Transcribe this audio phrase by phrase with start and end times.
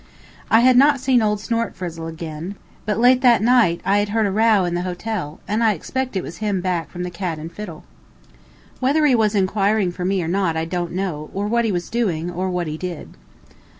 [0.49, 2.55] I had not seen old Snortfrizzle again,
[2.87, 6.15] but late that night I had heard a row in the hotel, and I expect
[6.15, 7.83] it was him back from the Cat and Fiddle.
[8.79, 11.87] Whether he was inquiring for me or not I don't know, or what he was
[11.87, 13.15] doing, or what he did.